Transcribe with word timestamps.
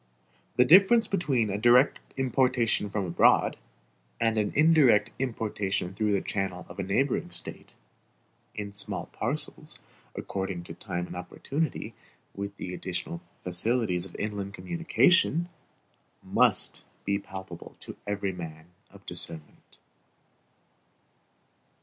The 0.55 0.65
difference 0.65 1.05
between 1.05 1.51
a 1.51 1.59
direct 1.59 1.99
importation 2.17 2.89
from 2.89 3.05
abroad, 3.05 3.55
and 4.19 4.35
an 4.35 4.51
indirect 4.55 5.11
importation 5.19 5.93
through 5.93 6.11
the 6.13 6.21
channel 6.23 6.65
of 6.67 6.79
a 6.79 6.83
neighboring 6.83 7.29
State, 7.29 7.75
in 8.55 8.73
small 8.73 9.05
parcels, 9.13 9.77
according 10.15 10.63
to 10.63 10.73
time 10.73 11.05
and 11.05 11.15
opportunity, 11.15 11.93
with 12.33 12.57
the 12.57 12.73
additional 12.73 13.21
facilities 13.43 14.07
of 14.07 14.15
inland 14.15 14.55
communication, 14.55 15.49
must 16.23 16.83
be 17.05 17.19
palpable 17.19 17.75
to 17.81 17.95
every 18.07 18.31
man 18.33 18.69
of 18.89 19.05
discernment. 19.05 19.77